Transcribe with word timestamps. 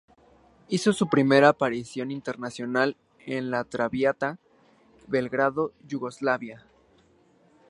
Hizo 0.67 0.93
su 0.93 1.09
primera 1.09 1.49
aparición 1.49 2.09
internacional 2.09 2.97
en 3.27 3.51
La 3.51 3.63
traviata 3.65 4.39
en 5.05 5.11
Belgrado, 5.11 5.73
Yugoslavia. 5.87 6.65